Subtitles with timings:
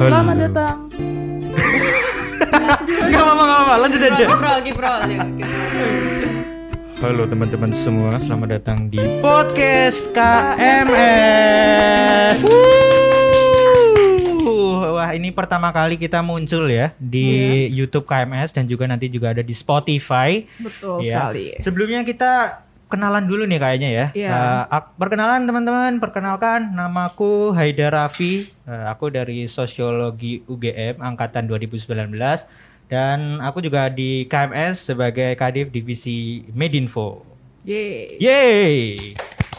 [0.00, 0.76] Selamat datang.
[3.10, 4.24] Gak apa-apa, gak apa-apa, lanjut aja.
[4.24, 5.28] Kiprol, kiprol, kiprol.
[6.96, 11.28] Halo teman-teman semua, selamat datang di podcast KMS.
[14.40, 19.36] Wuh, Wah ini pertama kali kita muncul ya di YouTube KMS dan juga nanti juga
[19.36, 20.48] ada di Spotify.
[20.56, 21.28] Betul Ya.
[21.28, 21.60] sekali.
[21.60, 24.06] Sebelumnya kita kenalan dulu nih kayaknya ya.
[24.12, 24.28] Iya.
[24.28, 28.44] Eh, ak- perkenalan teman-teman, perkenalkan namaku Haidar Raffi.
[28.60, 32.44] Eh, aku dari Sosiologi UGM angkatan 2019
[32.86, 37.22] dan aku juga di KMS sebagai Kadif Divisi Medinfo.
[37.62, 38.18] Yeay.
[38.18, 38.76] Yeay.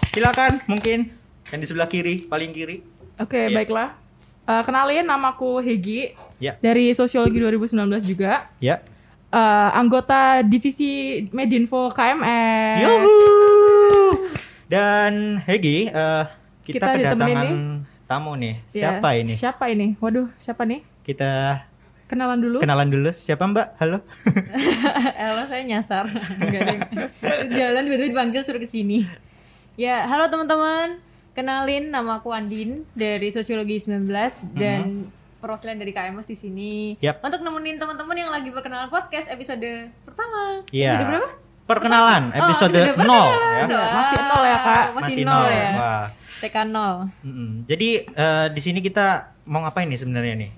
[0.10, 1.08] Silakan mungkin
[1.48, 2.84] yang di sebelah kiri, paling kiri.
[3.18, 3.56] Oke, Iya.
[3.56, 3.90] baiklah.
[4.44, 6.58] Eh, kenalin namaku Hegi Ya.
[6.58, 8.52] dari Sosiologi 2019 juga.
[8.58, 8.84] Ya.
[9.32, 12.84] Eh, anggota divisi Medinfo KMS.
[12.84, 13.16] Yuhu.
[14.68, 16.24] Dan Hegi, eh,
[16.62, 17.54] kita, Kita kedatangan nih.
[18.04, 18.60] tamu nih.
[18.72, 19.32] Ya, Siapa ini?
[19.32, 19.88] Siapa ini?
[19.98, 20.84] Waduh, siapa nih?
[21.02, 21.64] Kita
[22.12, 22.60] Kenalan dulu.
[22.60, 23.16] kenalan dulu.
[23.16, 23.68] Siapa Mbak?
[23.80, 24.04] Halo.
[25.24, 26.12] Halo, saya nyasar.
[27.48, 29.08] Jalan tiba-tiba dipanggil suruh ke sini.
[29.80, 31.00] Ya, halo teman-teman.
[31.32, 34.12] Kenalin nama aku Andin dari Sosiologi 19
[34.52, 35.08] dan
[35.42, 36.72] perwakilan dari KMS di sini.
[36.98, 37.20] Yap.
[37.20, 39.66] Untuk nemenin teman-teman yang lagi perkenalan podcast episode
[40.04, 40.62] pertama.
[40.70, 40.94] Iya.
[40.94, 41.30] Episode berapa?
[41.64, 43.66] Perkenalan Oh, episode, episode 0 perkenalan.
[43.66, 43.66] ya.
[43.72, 44.84] Wah, Masih nol ya, Kak?
[44.94, 45.70] Masih, nol, ya.
[45.74, 46.06] Wah.
[46.40, 46.96] TK nol.
[47.22, 47.50] Mm-mm.
[47.66, 49.06] Jadi eh, di sini kita
[49.44, 50.52] mau ngapain nih sebenarnya nih?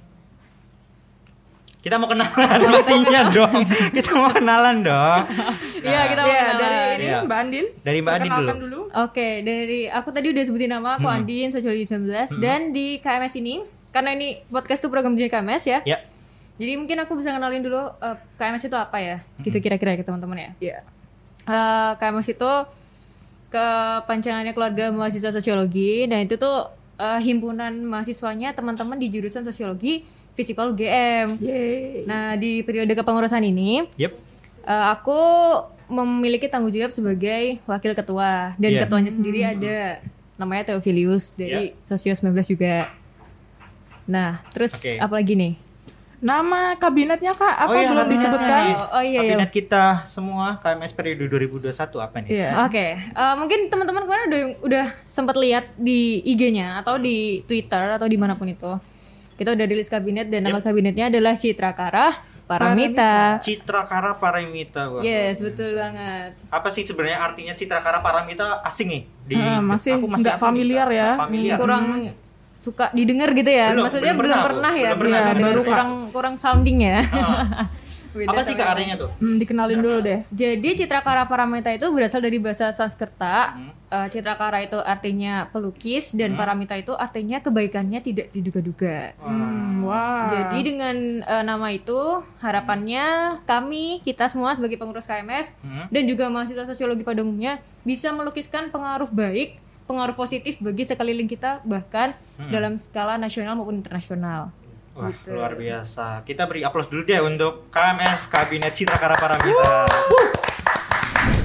[1.79, 3.59] Kita mau kenalan matinya dong.
[3.91, 5.21] Kita mau kenalan dong.
[5.83, 6.61] Iya, kita mau Iya, kenalan.
[6.63, 7.17] dari ini Iya.
[7.21, 7.65] Mbak Andin.
[7.77, 8.79] Dari Mbak Andin Perkenalkan dulu.
[8.95, 11.17] Oke, dari aku tadi udah sebutin nama aku Hmm.
[11.19, 13.55] Andin Sosiologi 19 dan di KMS ini
[13.93, 15.79] karena ini podcast itu program kerja KMS ya.
[15.85, 15.97] Ya.
[16.57, 19.17] Jadi mungkin aku bisa kenalin dulu eh, KMS itu apa ya?
[19.39, 20.51] Gitu kira-kira ya ke teman-teman ya.
[20.59, 20.77] Iya.
[21.45, 22.51] Eh, KMS itu
[23.49, 30.73] kepanjangannya keluarga mahasiswa sosiologi dan itu tuh eh, himpunan mahasiswanya teman-teman di jurusan sosiologi Visipol
[30.73, 31.37] UGM.
[31.37, 32.09] Yeay.
[32.09, 34.13] Nah, di periode kepengurusan ini Yep.
[34.63, 35.19] Eh, aku
[35.91, 38.87] memiliki tanggung jawab sebagai wakil ketua dan Iya.
[38.87, 39.99] ketuanya sendiri ada
[40.39, 42.87] namanya Theophilius dari Sosio 19 juga.
[44.03, 44.99] Nah, terus Oke.
[44.99, 45.53] apa lagi nih?
[46.23, 48.63] Nama kabinetnya Kak apa Oh iya, belum disebutkan?
[48.79, 49.35] Oh, oh iya iya.
[49.35, 52.29] Kabinet kita semua KMS periode 2021 apa nih?
[52.31, 52.49] Iya.
[52.63, 58.07] Oke, eh, mungkin teman-teman kemarin udah udah sempat lihat di IG-nya atau di Twitter atau
[58.07, 58.71] di mana pun itu.
[59.35, 62.15] Kita udah di list kabinet dan nama kabinetnya adalah Citra Kara
[62.47, 63.43] Paramita.
[63.43, 64.95] Citra Kara Paramita.
[64.95, 65.01] Wah.
[65.03, 66.39] Yes, betul banget.
[66.47, 70.39] Apa sih sebenarnya artinya Citra Kara Paramita asing nih di Ah, masih aku nggak asing
[70.39, 71.19] familiar ya.
[71.19, 71.57] Nggak Familiar.
[71.59, 71.83] kurang
[72.63, 73.75] suka didengar gitu ya.
[73.75, 74.89] Belum, Maksudnya belum belum, pernah pernah, ya.
[74.95, 75.43] Belum pernah Iya, dengar.
[75.51, 76.99] baru kurang kurang sounding ya.
[77.11, 77.67] Ah.
[78.13, 79.09] Beda apa sih artinya tuh?
[79.17, 80.21] Hmm, dikenalin dulu deh.
[80.29, 83.57] Jadi Citrakara Paramita itu berasal dari bahasa Sanskerta.
[83.57, 83.73] Hmm.
[83.89, 89.17] Eh, Citrakara itu artinya pelukis dan Paramita itu artinya kebaikannya tidak diduga-duga.
[89.17, 90.29] Hmm, wah.
[90.29, 93.05] Jadi dengan eh, nama itu harapannya
[93.43, 95.89] kami kita semua sebagai pengurus KMS Hmm.
[95.89, 99.57] dan juga mahasiswa sosiologi pada umumnya bisa melukiskan pengaruh baik,
[99.93, 102.49] pengaruh positif bagi sekeliling kita bahkan Hmm.
[102.49, 104.49] dalam skala nasional maupun internasional.
[104.91, 105.29] Wah, Gitu.
[105.31, 106.21] luar biasa.
[106.21, 109.85] Kita beri aplaus dulu deh untuk KMS Kabinet Citra Kara Paramita.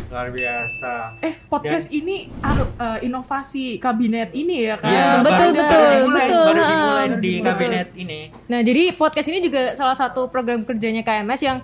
[0.09, 1.21] Luar biasa.
[1.21, 2.65] Eh, podcast ini ar-
[2.97, 4.89] eh, inovasi kabinet ini ya kan?
[4.89, 6.45] Iya, betul, baru- betul, baru dimulai, betul.
[6.47, 7.45] Baru dimulai di betul.
[7.47, 8.21] kabinet ini.
[8.47, 11.59] Nah, jadi podcast ini juga salah satu program kerjanya KMS yang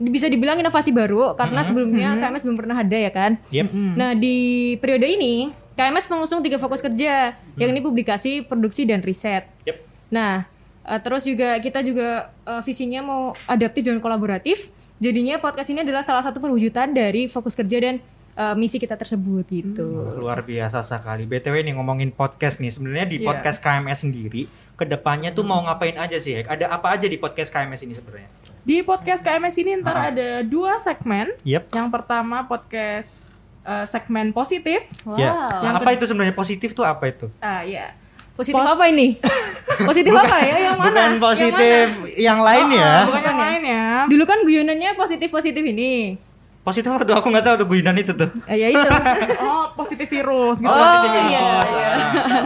[0.00, 3.38] bisa dibilang inovasi baru karena sebelumnya KMS belum pernah ada ya kan.
[3.48, 3.66] Yep.
[3.92, 4.36] Nah, di
[4.76, 9.48] periode ini KMS mengusung tiga fokus kerja, yang ini publikasi, produksi dan riset.
[9.64, 9.76] Yep.
[10.08, 10.44] Nah,
[10.82, 12.08] eh, terus juga kita juga
[12.42, 14.68] eh, visinya mau adaptif dan kolaboratif.
[14.98, 17.98] Jadinya podcast ini adalah salah satu perwujudan dari fokus kerja dan
[18.32, 19.88] eh, misi kita tersebut gitu.
[20.16, 21.24] Luar biasa sekali.
[21.24, 22.70] BTW nih ngomongin podcast nih.
[22.70, 23.26] Sebenarnya di Iya.
[23.26, 26.36] podcast KMS sendiri ke depannya tuh mau ngapain aja sih?
[26.38, 28.28] Ada apa aja di podcast KMS ini sebenarnya?
[28.62, 30.04] Di podcast KMS ini ntar Ah.
[30.08, 31.32] ada dua segmen.
[31.42, 31.72] Yep.
[31.72, 33.31] Yang pertama podcast
[33.62, 34.84] eh, segmen positif.
[35.02, 35.16] Wow.
[35.16, 35.32] Ya.
[35.60, 37.26] Yang apa itu sebenarnya positif tuh apa itu?
[37.38, 37.94] Ah ya.
[38.32, 39.20] Positif Pos- apa ini?
[39.88, 40.56] Positif apa ya?
[40.62, 40.88] Yang mana?
[40.88, 41.86] Bukan positif
[42.16, 42.92] yang, lain Oh, ya.
[42.94, 43.84] oh, bukan yang lain ya.
[44.08, 46.16] Dulu kan guyonannya positif-positif ini.
[46.62, 47.12] Positif apa tuh?
[47.12, 48.30] Aku nggak tahu tuh guinan itu tuh.
[48.46, 48.88] Eh, ya itu.
[49.42, 50.66] Oh, positif virus gitu.
[50.66, 51.68] Oh, Positif iya, virus.
[51.68, 51.90] iya.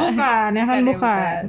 [0.01, 1.41] Bukan, ya kan Bukan, ya, bukan.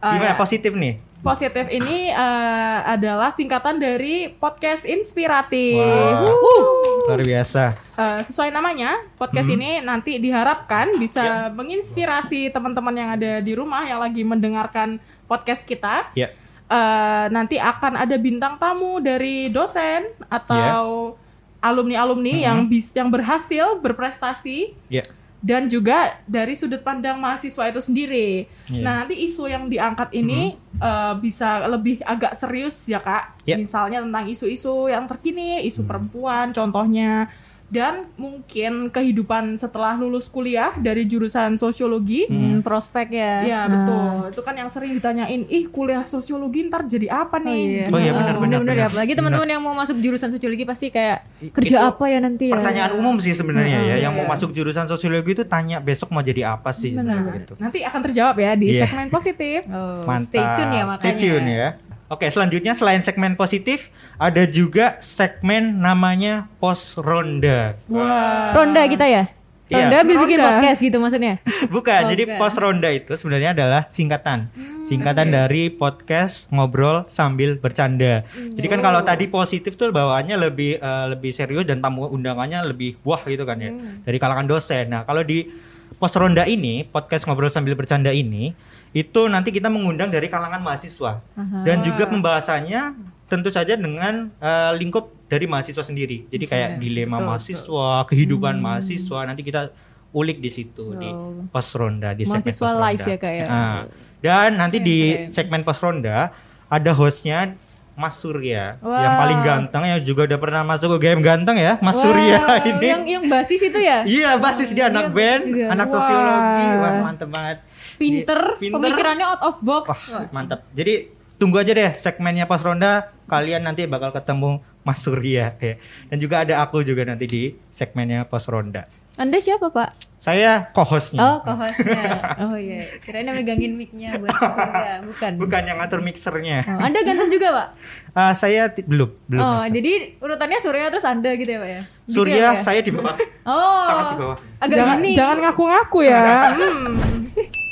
[0.00, 0.36] Ah, Gimana ya.
[0.36, 0.94] positif nih?
[1.24, 5.80] Positif ini eh, adalah singkatan dari podcast inspiratif.
[6.20, 7.08] Wuh.
[7.08, 7.72] Luar biasa.
[7.96, 9.56] Eh, sesuai namanya, podcast Hmm.
[9.56, 16.12] ini nanti diharapkan bisa menginspirasi teman-teman yang ada di rumah yang lagi mendengarkan podcast kita.
[16.12, 21.16] Eh, nanti akan ada bintang tamu dari dosen atau
[21.60, 25.00] alumni-alumni yang bis yang berhasil berprestasi Ya.
[25.44, 28.48] Dan juga dari sudut pandang mahasiswa itu sendiri.
[28.72, 28.80] Iya.
[28.80, 33.44] Nah, nanti isu yang diangkat ini eh, bisa lebih agak serius ya, Kak.
[33.44, 33.60] Ya.
[33.60, 37.28] Misalnya tentang isu-isu yang terkini, isu perempuan contohnya
[37.74, 42.24] dan mungkin kehidupan setelah lulus kuliah dari jurusan sosiologi.
[42.24, 43.34] Hmm, prospek ya.
[43.42, 43.66] Ya Nah.
[43.66, 47.58] betul, itu kan yang sering ditanyain, ih kuliah sosiologi ntar jadi apa Oh nih?
[47.58, 48.78] iya, Oh iya, benar, benar, benar-benar ya.
[48.78, 48.92] benar.
[48.92, 51.18] Apalagi teman-teman yang mau masuk jurusan sosiologi pasti kayak
[51.50, 52.54] kerja Itu apa ya nanti ya.
[52.54, 54.20] Pertanyaan umum sih sebenarnya ya, yang Iya.
[54.20, 57.34] mau masuk jurusan sosiologi itu tanya besok mau jadi apa sih Benar.
[57.36, 57.58] gitu.
[57.58, 58.86] Nanti akan terjawab ya di Iya.
[58.86, 59.66] segmen positif.
[59.66, 60.28] Oh, Mantap.
[60.28, 61.00] stay tune ya makanya.
[61.00, 61.68] Stay tune ya.
[62.04, 63.88] Oke, selanjutnya selain segmen positif,
[64.20, 67.80] ada juga segmen namanya pos ronda.
[67.88, 68.52] Wah.
[68.52, 69.32] Ronda kita ya?
[69.72, 69.88] Iya.
[69.88, 71.40] Ronda biar bikin podcast gitu maksudnya.
[71.74, 74.52] Bukan, Oh, jadi pos ronda itu sebenarnya adalah singkatan.
[74.84, 78.28] Singkatan dari podcast ngobrol sambil bercanda.
[78.36, 83.00] Jadi kan kalau tadi positif tuh bawaannya lebih eh, lebih serius dan tamu undangannya lebih
[83.00, 83.72] wah gitu kan ya.
[84.04, 84.92] Dari kalangan dosen.
[84.92, 85.48] Nah, kalau di
[85.96, 88.52] pos ronda ini, podcast ngobrol sambil bercanda ini,
[88.94, 91.18] itu nanti kita mengundang dari kalangan mahasiswa.
[91.60, 92.94] Dan juga pembahasannya
[93.26, 96.28] tentu saja dengan eh, lingkup dari mahasiswa sendiri.
[96.28, 99.74] Jadi kayak dilema betul, mahasiswa, kehidupan mahasiswa, nanti kita
[100.10, 101.10] ulik di situ di
[101.50, 102.84] pos ronda di segmen Mahasiswa pos ronda.
[102.86, 103.44] live ya, Kak, ya?
[103.44, 103.78] Nah,
[104.20, 105.30] dan nanti Keren, di keren.
[105.34, 106.30] segmen pos ronda
[106.64, 107.58] ada hostnya
[107.92, 108.94] Mas Surya Wah.
[108.96, 112.38] yang paling ganteng yang juga udah pernah masuk ke game ganteng ya Mas Wow, Surya
[112.64, 112.86] ini.
[112.88, 113.98] Yang yang basis itu ya?
[114.02, 115.64] Iya basis dia anak Iya, band, juga.
[115.68, 115.94] anak Wah.
[115.94, 117.58] sosiologi, wah mantep banget.
[117.96, 118.74] Pinter, Pinter.
[118.78, 119.86] pemikirannya out of box.
[120.10, 120.66] Wah, mantap.
[120.74, 125.74] Jadi tunggu aja deh segmennya pos ronda kalian nanti bakal ketemu Mas Surya ya.
[126.12, 127.42] Dan juga ada aku juga nanti di
[127.72, 128.86] segmennya pos ronda.
[129.14, 130.18] Anda siapa, Pak?
[130.18, 131.22] Saya co-hostnya.
[131.22, 132.34] Oh, co-hostnya.
[132.42, 135.32] Oh iya, kirain megangin mic-nya buat Surya, bukan.
[135.38, 136.66] Bukan yang ngatur mixernya.
[136.66, 137.68] Oh, anda ganteng juga, Pak?
[138.10, 139.38] Ah, saya belum, belum.
[139.38, 139.70] oh, masuk.
[139.70, 141.82] jadi urutannya Surya terus Anda gitu ya, Pak ya?
[141.86, 142.64] Gitu ya, Surya Pak ya?
[142.66, 143.14] saya di bawah.
[143.46, 143.86] Oh.
[143.86, 144.38] sangat di bawah.
[144.58, 145.10] Agak jangan gini.
[145.14, 146.22] jangan ngaku-ngaku ya.
[146.54, 147.54] Hmm.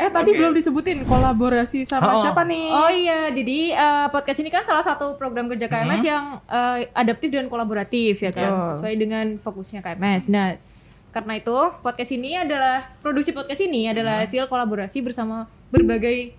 [0.00, 0.38] Eh tadi Oke.
[0.40, 2.18] belum disebutin kolaborasi sama Oh.
[2.18, 2.68] siapa nih?
[2.68, 6.08] Oh iya, jadi eh, podcast ini kan salah satu program kerja KMS Mhm.
[6.08, 8.68] yang eh, adaptif dan kolaboratif ya kan, Betul.
[8.74, 10.24] sesuai dengan fokusnya KMS.
[10.26, 10.56] Nah,
[11.10, 16.32] karena itu podcast ini adalah produksi podcast ini adalah hasil kolaborasi bersama berbagai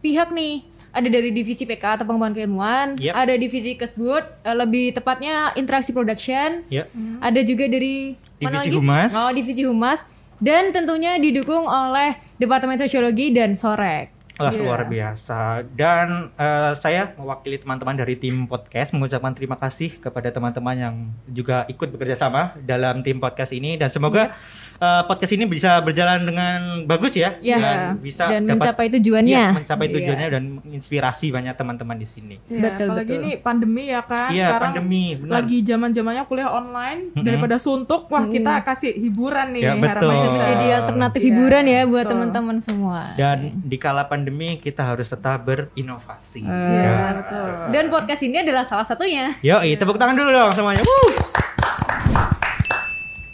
[0.00, 0.64] pihak nih.
[0.90, 3.12] Ada dari divisi PK atau pengembangan keilmuan, Yep.
[3.12, 6.86] ada divisi Kesbud, eh, lebih tepatnya interaksi production, Ya.
[7.20, 8.78] ada juga dari mana Divisi lagi?
[8.78, 9.10] Humas.
[9.12, 10.00] Oh, divisi humas
[10.38, 14.14] dan tentunya didukung oleh Departemen Sosiologi dan Sorek.
[14.34, 14.66] Wah, Iya.
[14.66, 15.62] luar biasa.
[15.78, 20.94] Dan eh, saya mewakili teman-teman dari tim podcast mengucapkan terima kasih kepada teman-teman yang
[21.30, 24.34] juga ikut bekerja sama dalam tim podcast ini dan semoga
[24.76, 27.56] eh, podcast ini bisa berjalan dengan bagus ya Iya.
[27.56, 29.30] dan bisa dan dapat mencapai tujuannya.
[29.30, 29.94] Iya, mencapai Iya.
[29.94, 32.36] tujuannya dan menginspirasi banyak teman-teman di sini.
[32.46, 33.20] Ya, Betul, apalagi betul.
[33.20, 34.28] ini pandemi ya kan.
[34.28, 35.32] Iya, Sekarang pandemi, benar.
[35.34, 37.22] lagi zaman-zamannya kuliah online Mm-mm.
[37.22, 38.06] daripada suntuk.
[38.06, 40.12] Wah, kita kasih hiburan nih Ya, betul.
[40.12, 42.98] Bisa jadi alternatif Iya, hiburan ya buat teman-teman semua.
[43.14, 46.42] Dan di kala pandemi kita harus tetap berinovasi.
[46.42, 46.92] Iya, Ya.
[47.16, 47.48] betul.
[47.70, 49.32] Dan podcast ini adalah salah satunya.
[49.40, 50.80] Yoi, tepuk tangan dulu dong semuanya.
[50.80, 51.43] Wuh.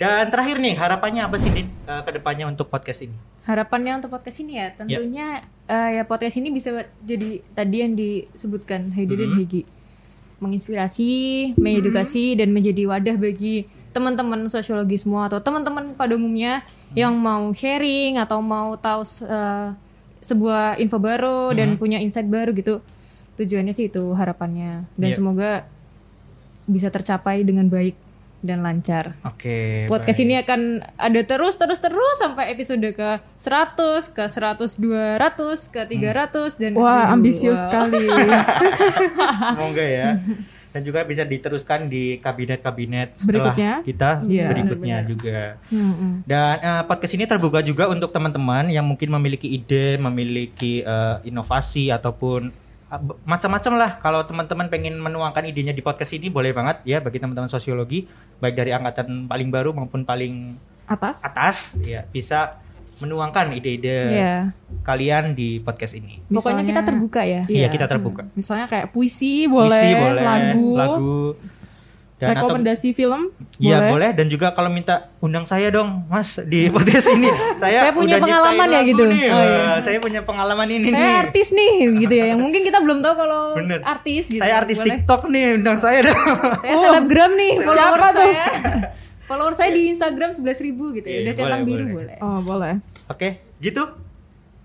[0.01, 3.13] Dan terakhir nih, harapannya apa sih Din eh, ke depannya untuk podcast ini?
[3.45, 6.73] Harapannya untuk podcast ini ya, tentunya eh, ya podcast ini bisa
[7.05, 9.39] jadi tadi yang disebutkan Heidi dan Mhm.
[9.39, 9.63] Hegi
[10.41, 11.13] menginspirasi,
[11.61, 16.65] mengedukasi dan menjadi wadah bagi teman-teman sosiologi semua atau teman-teman pada umumnya
[16.97, 19.69] yang mau sharing atau mau tahu eh,
[20.21, 21.77] sebuah info baru dan Mhm.
[21.77, 22.81] punya insight baru gitu.
[23.37, 25.17] Tujuannya sih itu harapannya dan Iya.
[25.21, 25.51] semoga
[26.65, 27.97] bisa tercapai dengan baik
[28.41, 29.17] dan lancar.
[29.23, 29.85] Oke.
[29.85, 30.27] Podcast baik.
[30.27, 30.61] ini akan
[30.95, 33.77] ada terus terus terus sampai episode ke 100,
[34.11, 35.21] ke 100, 200,
[35.69, 37.15] ke 300 dan ke Wah, 1000.
[37.15, 37.65] ambisius Wah.
[37.65, 38.05] sekali.
[39.51, 40.09] Semoga ya.
[40.71, 43.73] Dan juga bisa diteruskan di kabinet-kabinet setelah Berikutnya?
[43.83, 45.11] kita Iya, berikutnya benar-benar.
[45.11, 45.39] juga.
[45.67, 46.13] Mm-mm.
[46.23, 51.91] Dan eh, podcast ini terbuka juga untuk teman-teman yang mungkin memiliki ide, memiliki eh, inovasi
[51.91, 52.55] ataupun
[53.23, 53.91] macam-macam lah.
[53.97, 58.55] Kalau teman-teman pengen menuangkan idenya di podcast ini boleh banget ya bagi teman-teman sosiologi baik
[58.55, 60.59] dari angkatan paling baru maupun paling
[60.91, 61.23] Atas.
[61.23, 62.59] atas ya bisa
[62.99, 64.37] menuangkan ide-ide Iya.
[64.83, 66.19] kalian di podcast ini.
[66.27, 67.43] Pokoknya kita Misalnya- terbuka ya.
[67.47, 67.69] Iya, Iya.
[67.71, 68.23] kita terbuka.
[68.35, 71.17] Misalnya kayak puisi boleh, Puisi boleh, lagu, lagu
[72.21, 73.91] dan atau rekomendasi film Iya boleh.
[73.93, 77.29] boleh dan juga kalau minta undang saya dong Mas di podcast ini.
[77.61, 79.03] Saya, Saya punya udah pengalaman ya gitu.
[79.05, 79.25] nih.
[79.27, 79.61] Oh, iya.
[79.61, 81.17] Wah, Saya punya pengalaman ini Saya nih.
[81.21, 82.25] artis nih gitu ya.
[82.27, 83.81] Yang mungkin kita belum tahu kalau Bener.
[83.83, 84.41] artis gitu.
[84.41, 84.89] Saya artis Boleh.
[84.91, 86.21] TikTok nih undang saya dong.
[86.59, 88.45] Saya selebgram nih Siapa follower saya.
[89.29, 90.43] follower saya di Instagram 11.000
[90.97, 91.13] gitu ya.
[91.13, 91.95] Iya, Udah centang biru boleh.
[91.95, 92.17] boleh.
[92.19, 92.75] Oh, boleh.
[93.07, 93.83] Oke, gitu.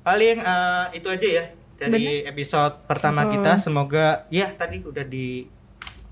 [0.01, 3.29] Paling eh, itu aja ya dari episode pertama Oh.
[3.29, 3.57] kita.
[3.57, 5.03] Semoga ya tadi udah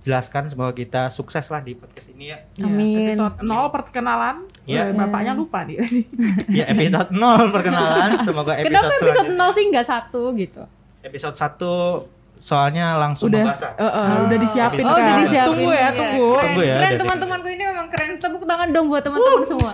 [0.04, 2.38] jelaskan semoga kita sukses lah di podcast ini ya.
[2.54, 3.08] Ya, Amin.
[3.10, 4.36] Episode 0 perkenalan.
[4.64, 4.88] Ya.
[4.90, 5.80] Bapaknya lupa nih.
[6.60, 10.64] Ya episode 0 perkenalan, semoga episode Kenapa episode selanjutnya- 0 sih nggak satu gitu?
[11.02, 12.08] episode 1
[12.40, 13.64] soalnya langsung udah membahas.
[13.70, 15.00] eh, eh, udah disiapin Oh, kan.
[15.02, 15.50] udah disiapin.
[15.50, 15.90] Tunggu ya, Iya.
[15.94, 16.28] tunggu.
[16.30, 18.10] Keren, Tunggu ya, Keren teman-temanku ini memang keren.
[18.18, 19.74] Tepuk tangan dong buat teman-teman semua.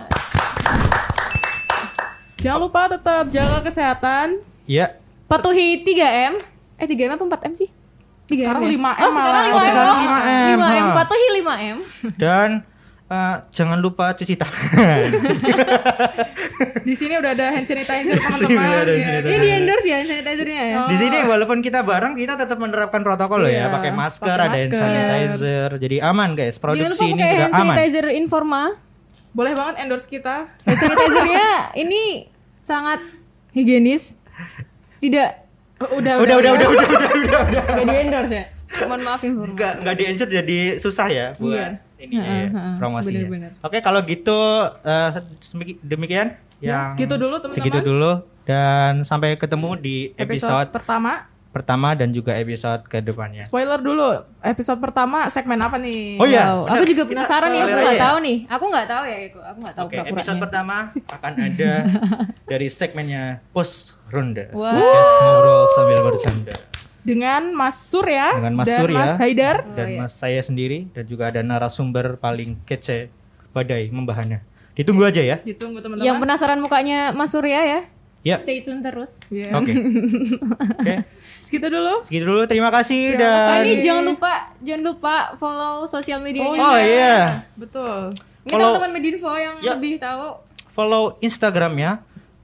[2.36, 4.26] Jangan lupa tetap jaga kesehatan.
[4.64, 4.96] Iya.
[5.26, 6.38] Patuhi 3M.
[6.76, 7.68] Eh 3M apa 4M sih?
[8.30, 8.70] 3M Sekarang ya?
[8.70, 9.42] 5M Oh, sekarang malah.
[9.42, 9.52] 5M.
[9.52, 10.54] Oh, sekarang Oh, 5M.
[10.54, 10.86] 5M.
[10.86, 10.94] Ha.
[10.94, 11.76] Patuhi 5M.
[12.16, 12.50] Dan
[13.08, 15.02] eh, jangan lupa cuci tangan.
[16.80, 18.86] Di sini udah ada hand sanitizer teman-teman.
[18.86, 19.10] Ya.
[19.10, 20.76] hand Ini di endorse ya sanitizer-nya ya.
[20.86, 24.38] Di sini walaupun kita bareng kita tetap menerapkan protokol loh ya, Iya, pakai masker, pakai
[24.40, 24.80] ada hand masker.
[24.80, 25.70] sanitizer.
[25.78, 27.60] Jadi aman guys, Jangan produksi lupa ini pakai sudah hand aman.
[27.68, 28.62] sanitizer Informa.
[29.30, 30.36] Boleh banget endorse kita.
[30.60, 32.02] Hand sanitizer-nya ini
[32.62, 33.00] sangat
[33.50, 34.14] higienis.
[34.98, 35.49] Tidak Oh,
[35.80, 37.62] udah, Udah, udah, udah, udah, udah, udah, udah.
[37.72, 38.44] nggak di endorse ya.
[38.80, 39.48] Mohon maaf Informa.
[39.50, 41.68] Enggak enggak di insert jadi susah ya buat Iya.
[41.98, 42.36] ini ya,
[42.76, 43.12] promosinya.
[43.18, 43.50] bener-bener.
[43.60, 44.38] Oke, kalau gitu
[45.40, 47.56] semiki- demikian Ya, yang segitu dulu, teman-teman.
[47.56, 48.12] Segitu dulu
[48.44, 51.29] dan sampai ketemu di Episode episode pertama.
[51.50, 53.42] Pertama dan juga episode ke depannya.
[53.42, 54.22] Spoiler dulu.
[54.38, 56.14] Episode pertama segmen apa nih?
[56.22, 58.02] Oh iya, Wow, aku juga penasaran nih, aku nggak ya.
[58.06, 58.36] tahu nih.
[58.46, 59.40] Aku nggak tahu ya, Eko.
[59.42, 60.18] Aku nggak tahu Oke, pura-puranya.
[60.22, 60.76] episode pertama
[61.10, 61.72] akan ada
[62.50, 64.46] dari segmennya post ronde.
[64.54, 64.70] Wow.
[64.78, 66.54] Podcast ngobrol sambil bercanda.
[67.00, 68.98] Dengan Mas Surya Dengan Mas dan Surya.
[69.00, 69.56] Mas Haidar.
[69.72, 69.98] Dan iya.
[70.04, 73.10] mas saya sendiri dan juga ada narasumber paling kece
[73.50, 74.44] badai membahannya.
[74.78, 75.36] Ditunggu aja ya.
[75.42, 76.06] Ditunggu teman-teman.
[76.06, 77.80] Yang penasaran mukanya Mas Surya ya?
[78.20, 78.36] Ya.
[78.36, 79.16] Stay tune terus.
[79.26, 79.56] Iya.
[79.56, 79.72] Oke.
[80.76, 80.94] Oke.
[81.40, 82.04] Segitu dulu.
[82.04, 82.42] Segitu dulu.
[82.44, 86.60] Terima kasih Terima dan Oh ini jangan lupa, jangan lupa follow sosial medianya.
[86.60, 87.16] Oh iya.
[87.54, 88.12] Betul.
[88.40, 89.72] Ini follow- teman-teman Medinfo yang Ya.
[89.74, 90.48] lebih tahu.
[90.70, 91.98] follow Instagramnya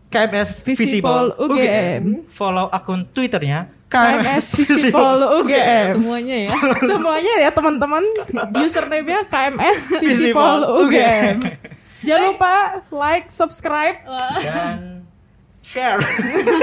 [0.06, 2.02] KMS Visible Visible UGM.
[2.28, 5.94] Follow akun Twitternya KMS Visible UGM.
[5.94, 6.50] Semuanya ya.
[6.90, 8.02] Semuanya ya teman-teman.
[8.56, 11.36] Username-nya KMS Visible Visible UGM.
[12.02, 12.54] Jangan lupa
[12.88, 14.02] like, subscribe.
[14.38, 14.95] Dan
[15.66, 15.98] share.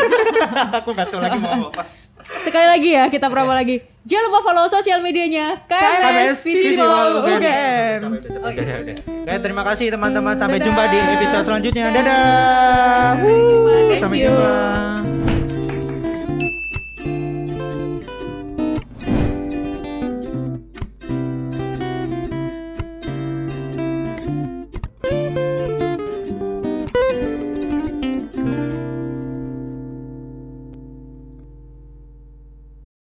[0.80, 1.84] Aku nggak tahu lagi mau apa.
[2.24, 3.84] Sekali lagi ya, kita promo lagi.
[4.08, 8.00] Jangan lupa follow sosial medianya KMS Visible UGM.
[8.40, 10.40] Oke, terima kasih teman-teman.
[10.40, 11.92] Sampai jumpa di episode selanjutnya.
[11.92, 13.20] Dadah.
[13.20, 14.00] Thank you.
[14.00, 15.33] Sampai jumpa.